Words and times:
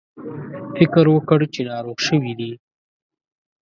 فکر 0.77 1.05
وکړ 1.15 1.39
چې 1.53 1.61
ناروغ 1.69 1.97
شوي 2.07 2.33
دي. 2.39 2.51